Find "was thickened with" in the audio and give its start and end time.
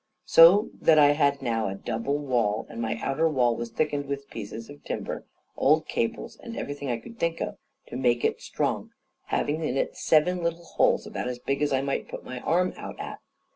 3.55-4.31